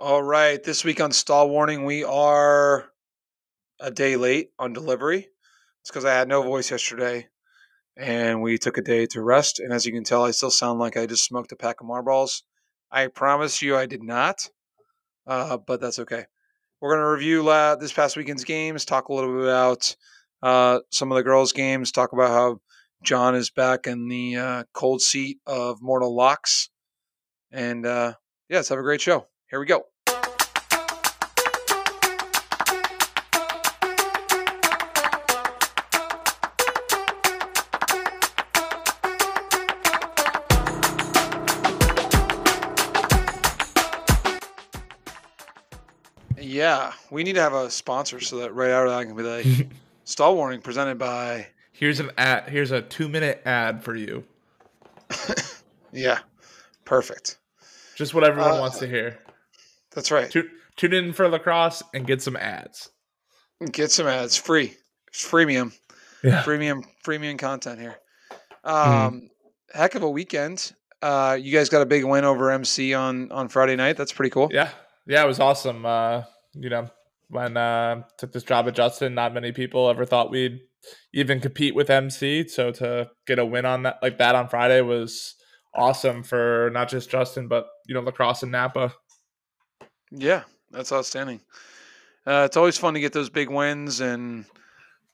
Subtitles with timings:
[0.00, 0.62] All right.
[0.62, 2.88] This week on Stall Warning, we are
[3.80, 5.26] a day late on delivery.
[5.80, 7.26] It's because I had no voice yesterday
[7.96, 9.58] and we took a day to rest.
[9.58, 11.88] And as you can tell, I still sound like I just smoked a pack of
[11.88, 12.44] marbles.
[12.92, 14.48] I promise you I did not,
[15.26, 16.26] uh, but that's okay.
[16.80, 17.42] We're going to review
[17.80, 19.96] this past weekend's games, talk a little bit about
[20.44, 22.60] uh, some of the girls' games, talk about how
[23.02, 26.70] John is back in the uh, cold seat of Mortal Locks.
[27.50, 28.14] And uh,
[28.48, 29.26] yeah, let's have a great show.
[29.50, 29.86] Here we go.
[46.40, 49.16] Yeah, we need to have a sponsor so that right out of that I can
[49.16, 49.68] be like,
[50.04, 51.48] stall warning presented by.
[51.72, 52.48] Here's an ad.
[52.48, 54.24] Here's a two minute ad for you.
[55.92, 56.20] yeah,
[56.84, 57.38] perfect.
[57.96, 59.18] Just what everyone Uh, wants to hear.
[59.94, 60.30] That's right.
[60.30, 62.90] Tune, tune in for lacrosse and get some ads.
[63.72, 64.76] Get some ads free.
[65.08, 65.72] It's freemium.
[66.22, 66.42] Yeah.
[66.42, 67.96] Premium premium content here.
[68.64, 69.30] Um
[69.72, 70.72] heck of a weekend.
[71.02, 73.96] Uh you guys got a big win over MC on on Friday night.
[73.96, 74.48] That's pretty cool.
[74.52, 74.70] Yeah.
[75.06, 75.86] Yeah, it was awesome.
[75.86, 76.88] Uh, you know,
[77.30, 80.60] when uh took this job at Justin, not many people ever thought we'd
[81.12, 82.46] even compete with MC.
[82.48, 85.34] So to get a win on that like that on Friday was
[85.74, 88.92] awesome for not just Justin, but you know, lacrosse and Napa.
[90.10, 91.40] Yeah, that's outstanding.
[92.26, 94.44] Uh, it's always fun to get those big wins, and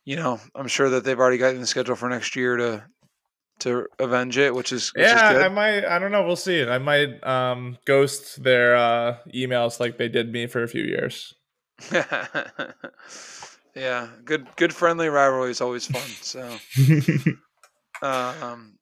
[0.05, 2.85] you know, I'm sure that they've already gotten the schedule for next year to
[3.61, 5.85] to avenge it, which is which yeah, is I might.
[5.85, 6.27] I don't know.
[6.27, 6.65] We'll see.
[6.65, 11.35] I might um, ghost their uh, emails like they did me for a few years.
[13.75, 16.03] yeah, good good friendly rivalry is always fun.
[16.03, 16.43] So,
[18.03, 18.77] um,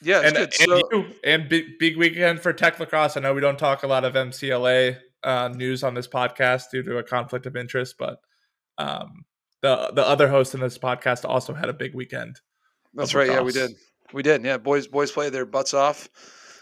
[0.00, 0.42] yeah, it's and good.
[0.42, 3.16] and, So, you, and big, big weekend for Tech Lacrosse.
[3.16, 6.82] I know we don't talk a lot of MCLA uh, news on this podcast due
[6.82, 8.20] to a conflict of interest, but
[8.78, 9.24] um,
[9.60, 12.40] the the other host in this podcast also had a big weekend.
[12.94, 13.28] that's right.
[13.28, 13.72] Yeah, we did.
[14.12, 14.44] We did.
[14.44, 16.08] Yeah, boys boys play their butts off.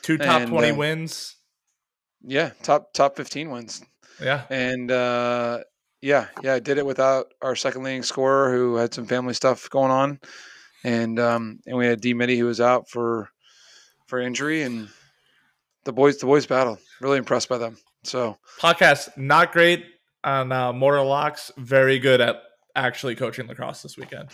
[0.03, 1.37] Two top And, twenty uh, wins.
[2.23, 3.83] Yeah, top top 15 wins.
[4.23, 5.61] Yeah, And uh,
[6.03, 9.71] yeah, yeah, I did it without our second leading scorer who had some family stuff
[9.71, 10.21] going on,
[10.85, 13.31] and um, and we had D Mitty who was out for
[14.07, 14.89] for injury, and
[15.85, 16.79] the boys the boys battle.
[17.01, 17.79] Really impressed by them.
[18.03, 19.85] So podcast not great
[20.25, 21.51] on uh, Mortal Locks.
[21.59, 22.43] Very good at
[22.75, 24.29] actually coaching lacrosse this weekend.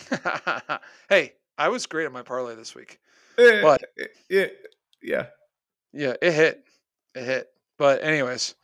[1.09, 2.99] hey, I was great at my parlay this week.
[3.37, 3.83] Eh, But-
[4.31, 4.47] eh,
[5.01, 5.25] yeah,
[5.93, 6.63] Yeah, it hit,
[7.15, 7.47] it hit.
[7.77, 8.55] But anyways,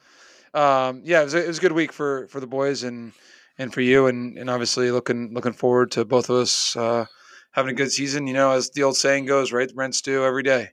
[0.54, 3.14] um, yeah, it was, a, it was a good week for for the boys and
[3.60, 7.06] and for you, and and obviously looking looking forward to both of us uh,
[7.52, 8.26] having a good season.
[8.26, 9.68] You know, as the old saying goes, right?
[9.68, 10.70] The Rents due every day.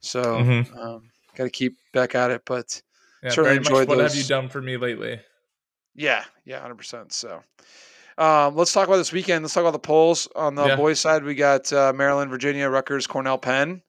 [0.00, 0.76] So Mhm.
[0.78, 2.42] um, got to keep back at it.
[2.46, 2.80] But
[3.22, 3.30] yeah.
[3.30, 5.20] Certainly very much enjoyed what have you done for me lately?
[5.94, 7.12] yeah, yeah, hundred percent.
[7.12, 7.42] So.
[8.18, 9.42] Um, let's talk about this weekend.
[9.42, 10.28] Let's talk about the polls.
[10.36, 10.76] On the Yeah.
[10.76, 13.80] boys' side, we got uh, Maryland, Virginia, Rutgers, Cornell, Penn.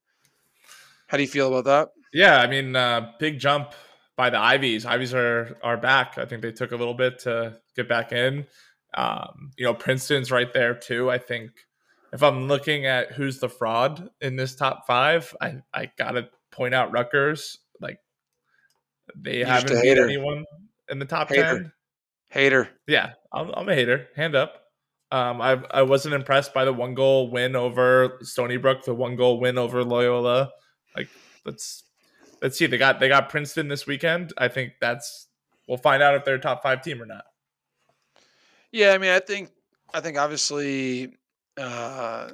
[1.08, 1.90] How do you feel about that?
[2.14, 3.74] Yeah, I mean, uh, big jump
[4.16, 4.86] by the Ivies.
[4.86, 6.18] Ivies are are back.
[6.18, 8.46] I think they took a little bit to get back in.
[8.94, 11.12] Um, you know, Princeton's right there too.
[11.12, 11.52] I think
[12.14, 16.74] if I'm looking at who's the fraud in this top five, I I gotta point
[16.74, 17.60] out Rutgers.
[19.22, 20.06] They You're haven't beat hater.
[20.06, 20.46] anyone
[20.90, 21.42] in the top Hater.
[21.44, 21.72] ten.
[22.30, 22.70] Hater.
[22.88, 24.08] Yeah, I'm, I'm a hater.
[24.16, 24.56] Hand up.
[25.12, 29.16] Um, I I wasn't impressed by the one goal win over Stony Brook, the one
[29.16, 30.50] goal win over Loyola.
[30.96, 31.08] Like
[31.46, 31.84] let's
[32.42, 32.66] let's see.
[32.66, 34.34] They got they got Princeton this weekend.
[34.38, 35.28] I think that's
[35.68, 37.26] we'll find out if they're a top five team or not.
[38.72, 39.52] Yeah, I mean, I think,
[39.94, 41.16] I think obviously,
[41.58, 42.30] uh,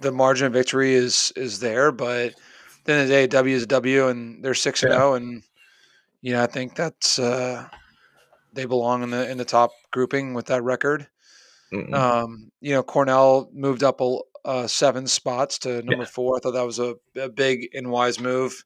[0.00, 2.34] the margin of victory is is there, but at
[2.84, 5.42] the end of the day, W is a W, and they're six and zero, and
[6.30, 7.66] know, I think that's uh,
[8.52, 11.08] they belong in the in the top grouping with that record.
[11.94, 16.36] Um, you know, Cornell moved up a, uh, seven spots to number four.
[16.36, 18.62] I thought that was a, a big and wise move.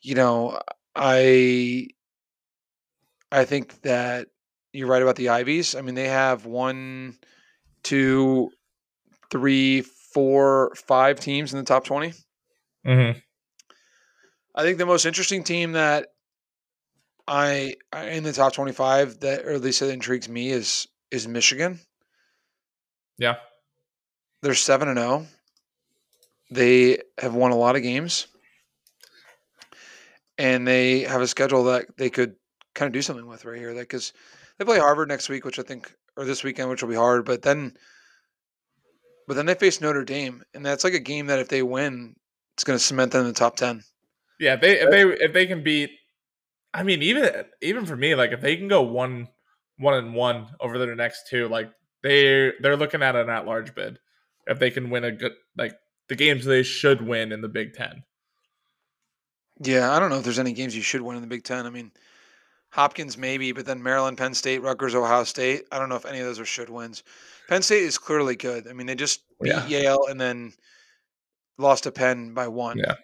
[0.00, 0.60] You know,
[0.94, 1.88] I
[3.30, 4.28] I think that
[4.72, 5.74] you're right about the Ivies.
[5.74, 7.18] I mean, they have one,
[7.82, 8.50] two,
[9.30, 12.12] three, four, five teams in the top twenty.
[12.86, 13.22] Mhm.
[14.54, 16.08] I think the most interesting team that
[17.28, 21.28] I I- in the top twenty-five that, or at least that intrigues me, is is
[21.28, 21.80] Michigan.
[23.18, 23.36] Yeah.
[24.42, 25.26] They're seven and zero.
[26.50, 28.26] They have won a lot of games,
[30.36, 32.34] and they have a schedule that they could
[32.74, 33.72] kind of do something with right here.
[33.72, 34.12] Like because
[34.58, 37.24] they play Harvard next week, which I think, or this weekend, which will be hard.
[37.24, 37.74] But then,
[39.28, 42.16] but then they face Notre Dame, and that's like a game that if they win,
[42.54, 43.82] it's going to cement them in the top ten.
[44.40, 45.90] Yeah, if they if they if they can beat
[46.74, 49.28] I mean, even even for me, like if they can go one
[49.78, 51.70] one and one over their next two, like
[52.02, 53.98] they they're looking at an at large bid
[54.46, 55.74] if they can win a good like
[56.08, 58.04] the games they should win in the Big Ten.
[59.60, 61.66] Yeah, I don't know if there's any games you should win in the Big Ten.
[61.66, 61.92] I mean,
[62.70, 65.64] Hopkins maybe, but then Maryland, Penn State, Rutgers, Ohio State.
[65.70, 67.02] I don't know if any of those are should wins.
[67.48, 68.66] Penn State is clearly good.
[68.66, 69.66] I mean, they just beat Yeah.
[69.66, 70.52] Yale and then
[71.58, 72.78] lost to Penn by one.
[72.78, 72.94] Yeah.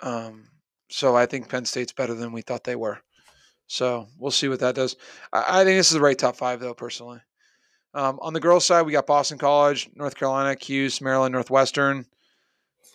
[0.00, 0.48] Um,
[0.88, 2.98] so I think Penn State's better than we thought they were.
[3.66, 4.96] So we'll see what that does.
[5.32, 7.20] I, I think this is the right top five, though, personally.
[7.94, 12.06] Um, on the girls' side, we got Boston College, North Carolina, Cuse, Maryland, Northwestern.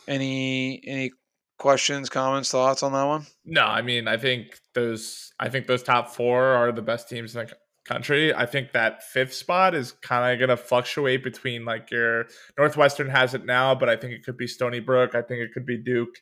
[0.08, 1.12] Any any
[1.58, 3.26] questions, comments, thoughts on that one?
[3.46, 7.36] No, I mean, I think those I think those top four are the best teams
[7.36, 7.54] in the
[7.86, 8.34] country.
[8.34, 12.26] I think that fifth spot is kind of going to fluctuate between like your
[12.58, 15.16] Northwestern has it now, but I think it could be Stony Brook.
[15.16, 16.16] I think it could be Duke.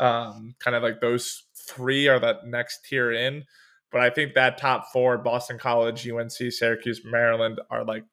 [0.00, 3.44] Um, kind of like those three are that next tier in.
[3.92, 8.04] But I think that top four, Boston College, UNC, Syracuse, Maryland, are like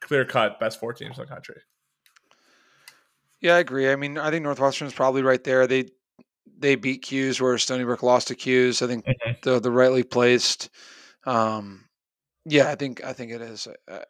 [0.00, 1.60] clear cut best four teams in the country.
[3.40, 3.90] Yeah, I agree.
[3.90, 5.66] I mean, I think Northwestern's probably right there.
[5.66, 5.90] They
[6.58, 8.82] they beat Cuse where Stony Brook lost to Cuse.
[8.82, 9.42] I think Mhm.
[9.42, 10.70] the the rightly placed.
[11.24, 11.88] Um,
[12.44, 13.66] yeah, I think I think it is.
[13.90, 14.04] I,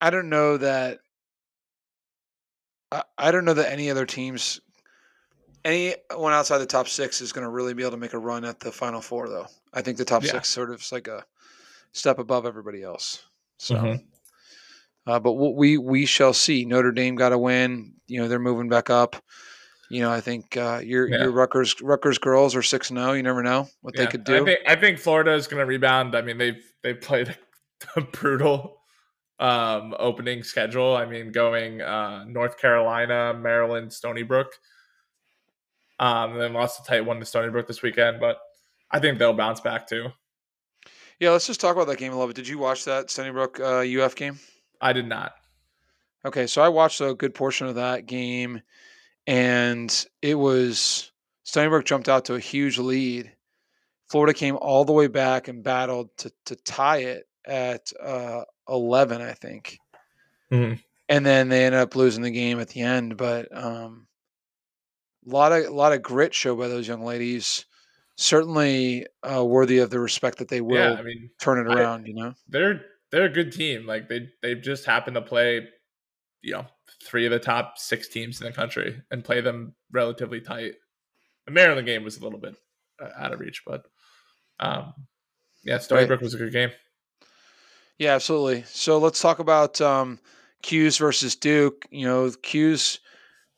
[0.00, 1.00] I don't know that.
[2.90, 4.60] I, I don't know that any other teams,
[5.66, 8.44] anyone outside the top six, is going to really be able to make a run
[8.44, 9.28] at the final four.
[9.28, 10.32] Though I think the top Yeah.
[10.32, 11.24] six sort of is like a
[11.92, 13.24] step above everybody else.
[13.58, 13.74] So.
[13.74, 14.04] Mhm.
[15.06, 16.64] Uh, but what we we shall see.
[16.64, 17.94] Notre Dame got a win.
[18.06, 19.16] You know they're moving back up.
[19.88, 21.22] You know I think uh, your Yeah.
[21.22, 23.12] your Rutgers Rutgers girls are six and zero.
[23.12, 24.42] You never know what they could do.
[24.42, 26.16] I think, I think Florida is going to rebound.
[26.16, 27.36] I mean, they've they've played
[27.96, 28.80] a brutal
[29.38, 30.96] um, opening schedule.
[30.96, 34.48] I mean, going uh, North Carolina, Maryland, Stony Brook,
[35.98, 38.20] um, and then lost a tight one to Stony Brook this weekend.
[38.20, 38.38] But
[38.90, 40.08] I think they'll bounce back too.
[41.20, 42.36] yeah, let's just talk about that game a little bit.
[42.36, 44.38] Did you watch that Stony Brook uh, UF game?
[44.80, 45.32] I did not.
[46.24, 48.60] Okay, so I watched a good portion of that game,
[49.26, 51.12] and it was
[51.44, 53.32] Stony Brook jumped out to a huge lead.
[54.08, 59.20] Florida came all the way back and battled to to tie it at uh, eleven,
[59.22, 59.78] I think.
[60.52, 60.80] Mhm.
[61.08, 63.16] and then they ended up losing the game at the end.
[63.16, 64.06] But um,
[65.26, 67.64] a lot of a lot of grit show by those young ladies.
[68.18, 71.74] Certainly uh, worthy of the respect that they will Yeah, I mean, turn it I-
[71.74, 72.06] around.
[72.06, 72.80] you know, they're
[73.10, 73.86] they're a good team.
[73.86, 75.68] Like they they just happen to play,
[76.42, 76.66] you know,
[77.02, 80.74] three of the top six teams in the country and play them relatively tight.
[81.46, 82.56] The Maryland game was a little bit
[83.00, 83.84] uh, out of reach, but
[84.60, 84.94] um,
[85.62, 86.08] yeah, Stony Right.
[86.08, 86.70] Brook was a good game.
[87.98, 88.62] yeah, absolutely.
[88.66, 90.18] So let's talk about um,
[90.62, 91.86] Cuse versus Duke.
[91.90, 93.00] You know, Cuse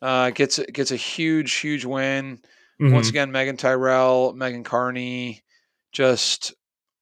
[0.01, 2.39] uh, gets gets a huge huge win.
[2.81, 2.93] Mm-hmm.
[2.93, 5.43] Once again, Meaghan Tyrrell, Megan Carney,
[5.91, 6.53] just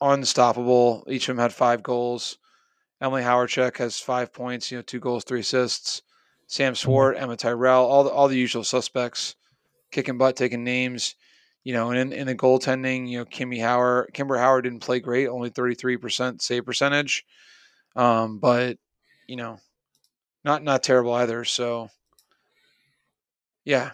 [0.02, 1.06] unstoppable.
[1.08, 2.38] Each of them had five goals.
[3.00, 6.02] Emily Hawryschuk has five points, you know, two goals, three assists.
[6.48, 9.36] Sam Swart, Emma Tyrrell, all the all the usual suspects,
[9.92, 11.16] kicking butt, taking names.
[11.64, 15.02] You know, and in, in the goaltending, you know, Kimmy Howard, Kimber Howard didn't play
[15.02, 17.26] great, only thirty three percent save percentage,
[17.98, 18.78] um, but
[19.28, 19.60] you know,
[20.46, 21.44] not not terrible either.
[21.44, 21.90] So,
[23.68, 23.92] yeah,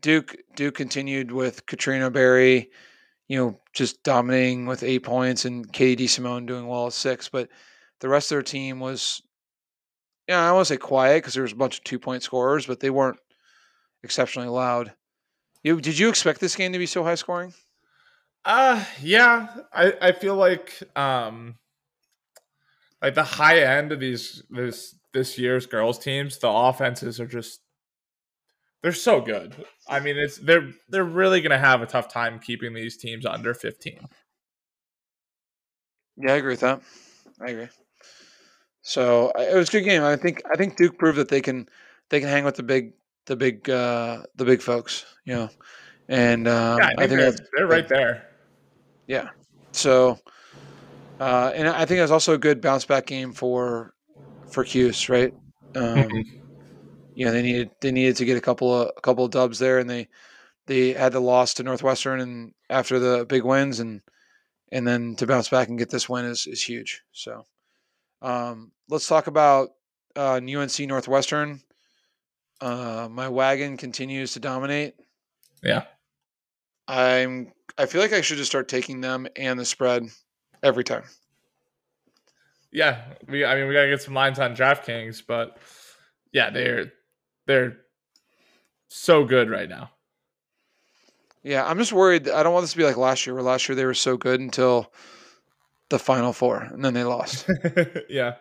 [0.00, 2.70] Duke Duke continued with Katrina Berry,
[3.28, 7.28] you know, just dominating with eight points, and Katie Simone doing well at six.
[7.28, 7.50] But
[8.00, 9.20] the rest of their team was,
[10.26, 12.80] yeah, I to say quiet because there was a bunch of two point scorers, but
[12.80, 13.18] they weren't
[14.02, 14.94] exceptionally loud.
[15.62, 17.52] You did you expect this game to be so high scoring?
[18.46, 21.56] Uh yeah, I I feel like um
[23.02, 27.60] like the high end of these this this year's girls teams, the offenses are just
[28.82, 29.54] they're so good.
[29.88, 33.26] I mean, it's they're they're really going to have a tough time keeping these teams
[33.26, 34.00] under 15.
[36.16, 36.80] Yeah, I agree with that.
[37.40, 37.68] I agree.
[38.82, 40.02] So it was a good game.
[40.02, 41.68] I think I think Duke proved that they can
[42.08, 42.92] they can hang with the big
[43.26, 45.50] the big uh, the big folks, you know.
[46.08, 48.26] And um, yeah, I think, they're, they're right there.
[49.06, 49.28] Yeah.
[49.72, 50.18] So,
[51.20, 53.94] uh, and I think it was also a good bounce back game for
[54.50, 55.32] for Cuse, right?
[55.74, 56.39] Um, Mhm.
[57.20, 59.58] You know, they needed they needed to get a couple of a couple of dubs
[59.58, 60.08] there, and they
[60.64, 64.00] they had the loss to Northwestern, and after the big wins, and
[64.72, 67.02] and then to bounce back and get this win is is huge.
[67.12, 67.44] So,
[68.22, 69.72] um, let's talk about
[70.16, 71.60] uh, UNC Northwestern.
[72.58, 74.94] Uh, my wagon continues to dominate.
[75.62, 75.82] Yeah.
[76.88, 77.52] I'm.
[77.76, 80.06] I feel like I should just start taking them and the spread
[80.62, 81.04] every time.
[82.72, 85.58] Yeah, we I mean we got to get some lines on DraftKings, but
[86.32, 86.92] yeah, they're
[87.50, 87.78] they're
[88.88, 89.90] so good right now.
[91.42, 92.28] Yeah, I'm just worried.
[92.28, 94.16] I don't want this to be like last year, where last year they were so
[94.16, 94.92] good until
[95.88, 97.48] the final four, and then they lost.
[98.08, 98.34] yeah.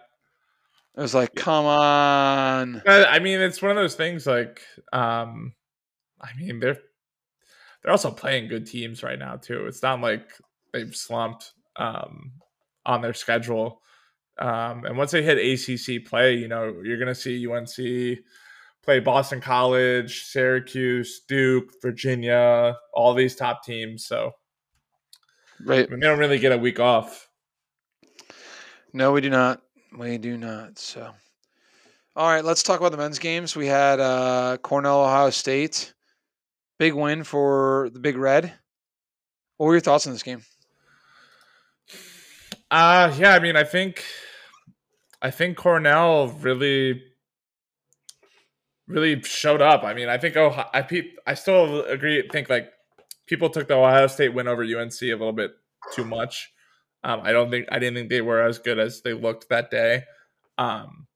[0.95, 2.81] It was like, come on.
[2.85, 4.27] I mean, it's one of those things.
[4.27, 4.61] Like,
[4.91, 5.53] um,
[6.21, 6.77] I mean, they're
[7.81, 9.65] they're also playing good teams right now too.
[9.65, 10.29] It's not like
[10.73, 12.33] they've slumped um,
[12.85, 13.81] on their schedule.
[14.37, 18.19] Um, and once they hit ACC play, you know, you're going to see UNC
[18.89, 24.03] play Boston College, Syracuse, Duke, Virginia, all these top teams.
[24.03, 24.31] So,
[25.63, 27.29] right, I mean, they don't really get a week off.
[28.91, 29.61] No, we do not.
[29.95, 30.79] We do not.
[30.79, 31.07] So,
[32.15, 33.55] all right, let's talk about the men's games.
[33.55, 35.93] We had uh, Cornell, Ohio State,
[36.79, 38.51] big win for the Big Red.
[39.57, 40.41] What were your thoughts on this game?
[42.71, 44.03] Uh yeah, I mean, I think
[45.21, 47.03] I think Cornell really
[48.89, 49.83] really showed up.
[49.83, 50.85] I mean, I think oh, I
[51.25, 52.27] I still agree.
[52.29, 52.71] Think like
[53.27, 55.51] people took the Ohio State win over UNC a little bit
[55.93, 56.51] too much.
[57.03, 59.71] Um, I don't think I didn't think they were as good as they looked that
[59.71, 60.03] day.
[60.57, 61.07] Um,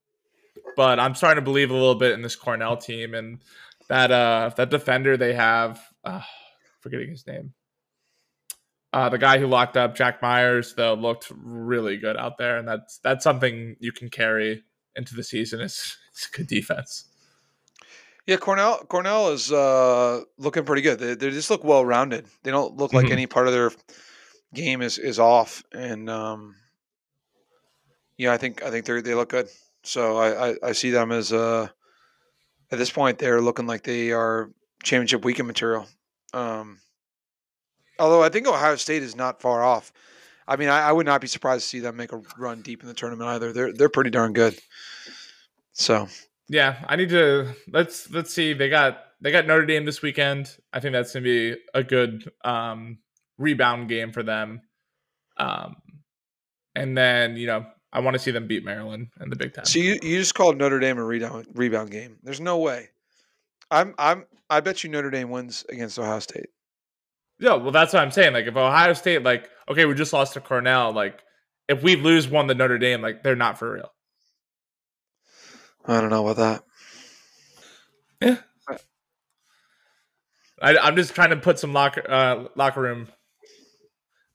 [0.77, 3.39] but I'm starting to believe a little bit in this Cornell team and
[3.89, 5.81] that uh that defender they have.
[6.05, 6.21] Uh,
[6.81, 7.53] forgetting his name.
[8.91, 12.67] Uh, the guy who locked up Jack Myers though looked really good out there, and
[12.67, 14.63] that's that's something you can carry
[14.95, 15.61] into the season.
[15.61, 17.05] Is it's good defense.
[18.25, 20.99] Yeah, Cornell Cornell is uh, looking pretty good.
[20.99, 22.25] They, they just look well rounded.
[22.43, 23.13] They don't look like mm-hmm.
[23.13, 23.71] any part of their
[24.53, 26.55] game is is off, and um,
[28.17, 29.49] yeah, I think I think they they look good.
[29.83, 31.67] So I, I, I see them as uh,
[32.71, 34.49] at this point they're looking like they are
[34.81, 35.85] championship weekend material.
[36.33, 36.79] Um,
[37.99, 39.91] although I think Ohio State is not far off.
[40.47, 42.81] I mean, I, I, would not be surprised to see them make a run deep
[42.81, 43.53] in the tournament either.
[43.53, 44.57] They're they're pretty darn good.
[45.73, 46.07] So
[46.49, 48.53] yeah, I need to let's let's see.
[48.53, 50.55] They got they got Notre Dame this weekend.
[50.71, 52.99] I think that's gonna be a good um,
[53.37, 54.61] rebound game for them.
[55.37, 55.75] Um,
[56.75, 59.65] and then you know I want to see them beat Maryland in the Big Ten.
[59.65, 62.17] So you, you just called Notre Dame a rebound rebound game.
[62.23, 62.89] There's no way.
[63.71, 66.49] I'm I'm I bet you Notre Dame wins against Ohio State.
[67.39, 68.33] Yeah, well that's what I'm saying.
[68.33, 71.21] Like if Ohio State like okay, we just lost to Cornell, like
[71.69, 73.89] if we lose one to Notre Dame, like they're not for real.
[75.85, 76.63] I don't know about
[78.21, 78.37] that.
[78.69, 78.77] Yeah.
[80.61, 83.09] I, am just trying to put some locker uh, locker room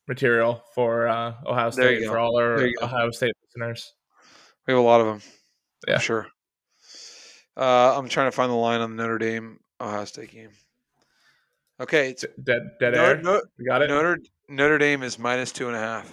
[0.06, 3.94] material for uh, Ohio State for all our Ohio State listeners.
[4.66, 5.22] We have a lot of them.
[5.86, 6.26] Yeah, I'm sure.
[7.56, 10.50] Uh, I'm trying to find the line on the Notre Dame Ohio State game.
[11.80, 13.22] Okay, it's dead dead Notre, air.
[13.22, 13.88] No, we got it.
[13.88, 16.12] Notre Notre Dame is minus two and a half.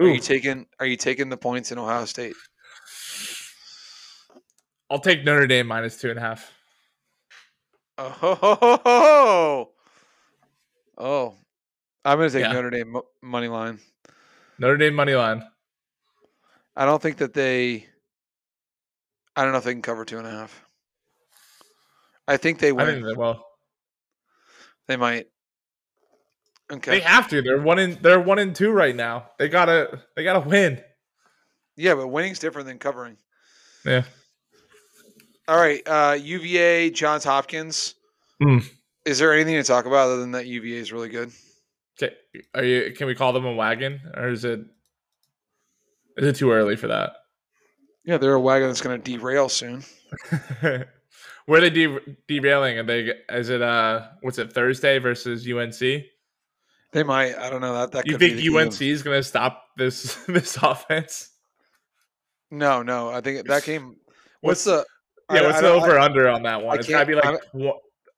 [0.00, 0.06] Ooh.
[0.06, 2.34] Are you taking Are you taking the points in Ohio State?
[4.90, 6.52] I'll take Notre Dame minus two and a half.
[7.96, 9.70] Oh, ho, ho, ho,
[10.98, 11.34] oh,
[12.04, 12.52] I'm going to take yeah.
[12.52, 13.78] Notre Dame money line.
[14.58, 15.44] Notre Dame money line.
[16.74, 17.86] I don't think that they.
[19.36, 20.64] I don't know if they can cover two and a half.
[22.26, 22.88] I think they win.
[22.88, 23.44] I think they will.
[24.88, 25.26] They might.
[26.72, 26.90] Okay.
[26.92, 27.42] They have to.
[27.42, 27.98] They're one in.
[28.02, 29.30] They're one in two right now.
[29.38, 30.00] They gotta.
[30.16, 30.82] They gotta win.
[31.76, 33.16] Yeah, but winning's different than covering.
[33.84, 34.02] Yeah.
[35.46, 37.94] All right, uh, UVA, Johns Hopkins.
[38.42, 38.64] Mm.
[39.04, 41.30] Is there anything to talk about other than that UVA is really good?
[42.02, 42.14] Okay,
[42.54, 42.92] are you?
[42.92, 44.60] Can we call them a wagon, or is it?
[46.16, 47.12] Is it too early for that?
[48.04, 49.84] Yeah, they're a wagon that's going to derail soon.
[50.60, 52.78] Where are they de- derailing?
[52.78, 53.12] Are they?
[53.28, 53.60] Is it?
[53.60, 54.52] Uh, what's it?
[54.52, 55.78] Thursday versus UNC.
[56.92, 57.36] They might.
[57.36, 57.92] I don't know that.
[57.92, 61.30] That you think UNC is going to stop this this offense?
[62.50, 63.10] No, no.
[63.10, 63.96] I think that game.
[64.40, 64.86] What's, what's the
[65.32, 66.78] yeah, what's the over I, under on that one?
[66.78, 67.70] It's gotta be like uh,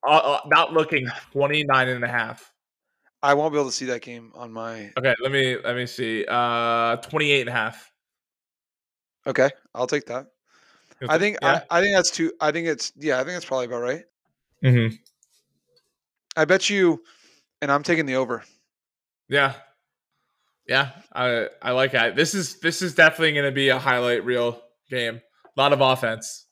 [0.07, 2.53] uh, not looking 29 and a half.
[3.23, 5.87] I won't be able to see that game on my Okay, let me let me
[5.87, 6.25] see.
[6.29, 7.93] Uh 28 and a half.
[9.27, 10.27] Okay, I'll take that.
[11.09, 11.63] I think yeah.
[11.71, 14.05] I, I think that's too I think it's yeah, I think that's probably about right.
[14.65, 14.95] Mm-hmm.
[16.37, 17.03] I bet you
[17.63, 18.45] and I'm taking the over.
[19.29, 19.55] Yeah.
[20.69, 22.17] Yeah, I I like that.
[22.17, 24.61] This is this is definitely going to be a highlight reel
[24.91, 25.21] game.
[25.57, 26.46] A lot of offense.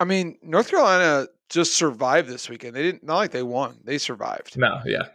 [0.00, 2.76] I mean, North Carolina just survived this weekend.
[2.76, 4.56] They didn't not like they won; they survived.
[4.56, 5.08] No, yeah,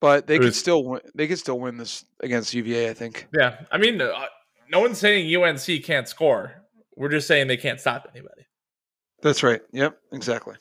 [0.00, 1.00] but they it could still win.
[1.14, 2.90] They could still win this against UVA.
[2.90, 3.26] I think.
[3.36, 4.12] Yeah, I mean, uh,
[4.70, 6.52] no one's saying UNC can't score.
[6.96, 8.46] We're just saying they can't stop anybody.
[9.22, 9.60] That's right.
[9.72, 10.56] Yep, exactly.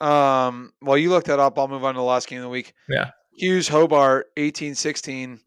[0.00, 2.48] Um, Well, you look that up, I'll move on to the last game of the
[2.48, 2.72] week.
[2.88, 3.10] Yeah.
[3.38, 5.40] Cuse Hobart, 18 16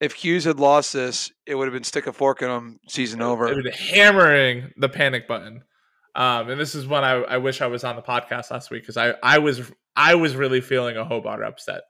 [0.00, 3.22] if Cuse had lost this, it would have been stick a fork in him season
[3.22, 3.48] over.
[3.48, 5.62] It would hammering the panic button.
[6.14, 8.82] Um, and this is when I, I wish I was on the podcast last week
[8.82, 11.82] because I, I was I was really feeling a Hobart upset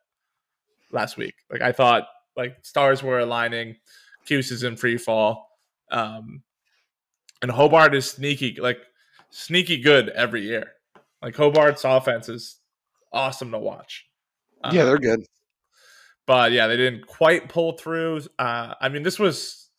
[0.93, 1.35] last week.
[1.51, 3.77] Like I thought like stars were aligning,
[4.25, 5.49] Cuse is in free fall.
[5.91, 6.43] Um,
[7.43, 8.79] and Hobart is sneaky, like
[9.31, 10.73] sneaky good every year.
[11.23, 12.57] Like Hobart's offense is
[13.13, 14.07] awesome to watch.
[14.65, 15.25] Um, yeah, they're good.
[16.27, 18.23] But yeah, they didn't quite pull through.
[18.39, 19.71] Uh, I mean, this was,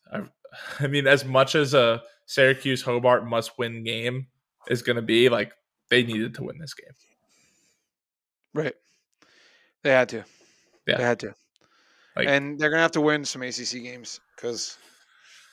[0.80, 4.26] I mean, as much as a Syracuse Hobart must win game
[4.68, 5.52] is going to be, like
[5.90, 6.92] they needed to win this game.
[8.54, 8.74] Right.
[9.82, 10.24] They had to.
[10.86, 10.96] Yeah.
[10.96, 11.34] They had to.
[12.16, 14.76] Like, and they're going to have to win some ACC games because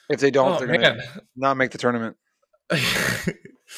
[0.09, 1.03] if they don't, oh, they're going to
[1.35, 2.15] not make the tournament.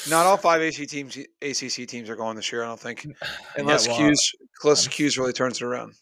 [0.09, 2.63] not all five ACC teams, ACC teams are going this year.
[2.63, 3.05] I don't think,
[3.57, 4.31] unless yeah, well, Cuse,
[4.63, 5.95] unless Cuse really turns it around.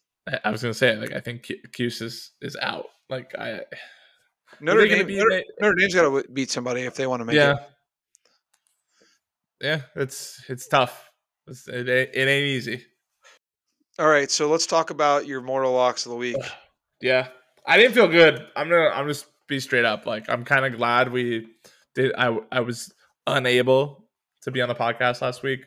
[0.44, 2.88] I was going to say, like, I think Cuse is is out.
[3.10, 3.62] Like, I
[4.60, 7.54] Notre Dame, Notre, Notre Dame's got to beat somebody if they want to make yeah.
[7.54, 7.58] it.
[9.62, 11.10] Yeah, it's it's tough.
[11.48, 12.84] It's, it, it ain't easy.
[14.00, 16.38] All right, so let's talk about your mortal locks of the week.
[17.02, 17.28] Yeah,
[17.66, 18.46] I didn't feel good.
[18.56, 20.06] I'm gonna I'm just be straight up.
[20.06, 21.48] Like I'm kind of glad we
[21.94, 22.14] did.
[22.18, 22.92] I I was
[23.28, 24.06] unable
[24.42, 25.62] to be on the podcast last week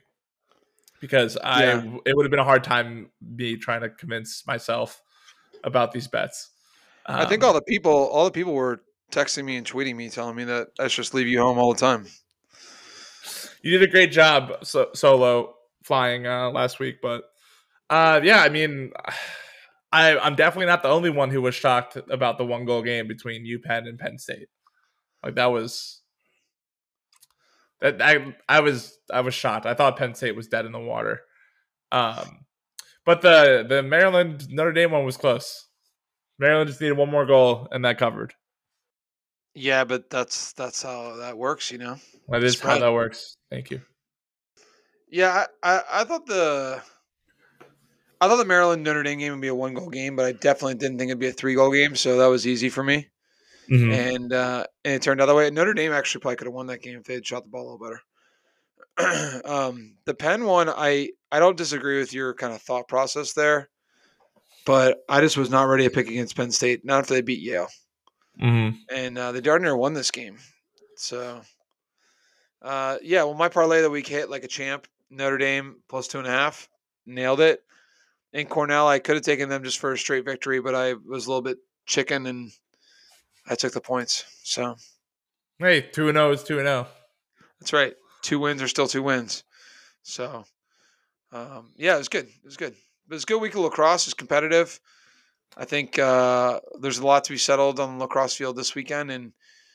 [1.01, 1.97] because I yeah.
[2.07, 5.03] it would have been a hard time me trying to convince myself
[5.65, 6.51] about these bets.
[7.07, 10.11] Um, I think all the people all the people were texting me and tweeting me
[10.11, 12.07] telling me that I should just leave you home all the time.
[13.63, 17.25] You did a great job so, solo flying uh, last week, but
[17.91, 18.93] uh, yeah, I mean,
[19.91, 23.09] I, I'm definitely not the only one who was shocked about the one goal game
[23.09, 24.49] between UPenn and Penn State.
[25.23, 25.98] Like that was
[27.81, 29.67] that I I was I was shocked.
[29.67, 31.21] I thought Penn State was dead in the water.
[31.93, 32.45] Um,
[33.05, 35.69] but the the Maryland Notre Dame one was close.
[36.39, 38.35] Maryland just needed one more goal and that covered.
[39.55, 41.97] Yeah, but that's that's how that works, you know.
[42.29, 42.75] That is Spread.
[42.75, 43.37] how that works.
[43.51, 43.81] Thank you.
[45.11, 46.83] Yeah, I, I, I thought the
[48.21, 50.33] I thought the Maryland Notre Dame game would be a one goal game, but I
[50.33, 53.09] definitely didn't think it'd be a three goal game, so that was easy for me.
[53.71, 53.93] Mm-hmm.
[53.93, 55.51] And uh, and it turned out that way.
[55.51, 57.63] Notre Dame actually probably could have won that game if they had shot the ball
[57.63, 58.01] a little
[58.97, 59.43] better.
[59.45, 63.69] um, the Penn one, I I don't disagree with your kind of thought process there,
[64.65, 66.85] but I just was not ready to pick against Penn State.
[66.85, 67.69] Not after they beat Yale,
[68.41, 68.77] mm-hmm.
[68.95, 70.39] and uh, the Dardanelle won this game.
[70.97, 71.43] So,
[72.63, 74.87] uh, yeah, well, my parlay that week hit like a champ.
[75.11, 76.69] Notre Dame plus two and a half,
[77.07, 77.63] nailed it
[78.33, 81.27] in Cornell, I could have taken them just for a straight victory, but I was
[81.27, 82.53] a little bit chicken and
[83.49, 84.25] I took the points.
[84.45, 84.77] So,
[85.59, 86.87] hey, two and zero oh is two and zero.
[86.89, 86.95] Oh.
[87.61, 87.95] That's right.
[88.23, 89.45] Two wins are still two wins.
[90.03, 90.45] So,
[91.33, 92.27] um, yeah, it was good.
[92.27, 92.73] It was good.
[92.73, 94.07] It was a good week of lacrosse.
[94.07, 94.81] It's competitive.
[95.57, 99.11] I think uh, there's a lot to be settled on the lacrosse field this weekend,
[99.11, 99.33] and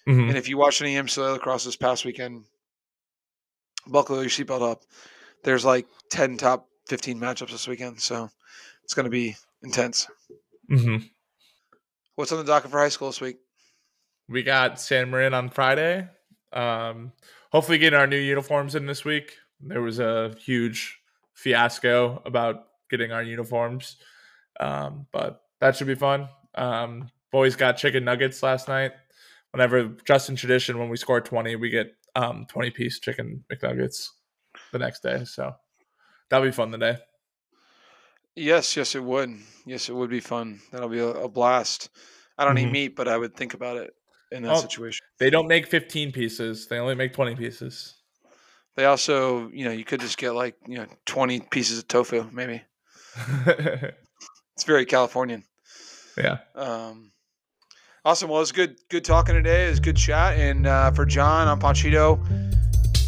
[0.08, 0.30] mm-hmm.
[0.30, 2.46] and if you watch any MCLA lacrosse this past weekend,
[3.88, 4.84] buckle your seatbelt up.
[5.44, 8.30] There's like ten top 15 matchups this weekend, so
[8.84, 10.08] it's going to be intense.
[10.72, 11.06] Mm-hmm.
[12.16, 13.38] What's on the docket for high school this week?
[14.34, 16.10] We got San Marin on Friday.
[16.52, 17.12] Um,
[17.52, 19.38] hopefully, getting our new uniforms in this week.
[19.62, 21.00] There was a huge
[21.36, 23.98] fiasco about getting our uniforms,
[24.60, 26.30] um, but that should be fun.
[26.56, 28.94] Um, boys got chicken nuggets last night.
[29.52, 34.10] Whenever Justin tradition, when we score twenty, we get um, twenty piece chicken McNuggets
[34.72, 35.26] the next day.
[35.26, 35.54] So
[36.32, 36.98] that'll be fun today.
[38.36, 39.30] Yes, yes, it would.
[39.68, 40.60] Yes, it would be fun.
[40.72, 41.90] That'll be a, a blast.
[42.36, 42.70] I don't mm-hmm.
[42.70, 43.94] eat meat, but I would think about it
[44.34, 45.06] in that oh, situation.
[45.20, 46.68] They don't make 15 pieces.
[46.68, 47.96] They only make 20 pieces.
[48.76, 52.30] They also, you know, you could just get like, you know, 20 pieces of tofu,
[52.32, 52.62] maybe.
[53.46, 55.44] it's very Californian.
[56.18, 56.40] Yeah.
[56.56, 57.12] Um,
[58.04, 58.30] awesome.
[58.30, 59.66] Well, it's good, good talking today.
[59.66, 60.38] It's good chat.
[60.38, 62.20] And uh, for John, I'm Panchito.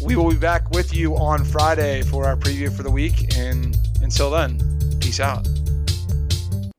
[0.02, 3.36] We will be back with you on Friday for our preview for the week.
[3.36, 4.60] And until then,
[5.06, 5.46] Peace out.